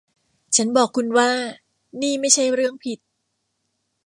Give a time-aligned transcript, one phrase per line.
[0.55, 1.29] ฉันบอกคุณว่า
[2.01, 2.99] นี่ไม่ใช่เรื่องผิด